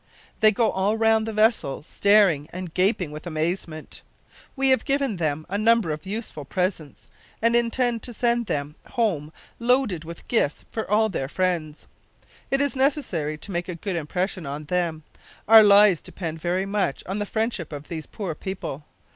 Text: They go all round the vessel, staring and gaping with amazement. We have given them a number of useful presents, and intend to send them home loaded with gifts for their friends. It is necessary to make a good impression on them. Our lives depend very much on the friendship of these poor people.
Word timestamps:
They 0.39 0.51
go 0.51 0.71
all 0.71 0.97
round 0.97 1.27
the 1.27 1.31
vessel, 1.31 1.83
staring 1.83 2.49
and 2.51 2.73
gaping 2.73 3.11
with 3.11 3.27
amazement. 3.27 4.01
We 4.55 4.69
have 4.69 4.83
given 4.83 5.17
them 5.17 5.45
a 5.47 5.59
number 5.59 5.91
of 5.91 6.07
useful 6.07 6.43
presents, 6.43 7.05
and 7.39 7.55
intend 7.55 8.01
to 8.01 8.13
send 8.15 8.47
them 8.47 8.77
home 8.87 9.31
loaded 9.59 10.03
with 10.03 10.27
gifts 10.27 10.65
for 10.71 10.87
their 11.09 11.27
friends. 11.29 11.85
It 12.49 12.61
is 12.61 12.75
necessary 12.75 13.37
to 13.37 13.51
make 13.51 13.69
a 13.69 13.75
good 13.75 13.95
impression 13.95 14.47
on 14.47 14.63
them. 14.63 15.03
Our 15.47 15.61
lives 15.61 16.01
depend 16.01 16.39
very 16.41 16.65
much 16.65 17.03
on 17.05 17.19
the 17.19 17.27
friendship 17.27 17.71
of 17.71 17.87
these 17.87 18.07
poor 18.07 18.33
people. 18.33 18.85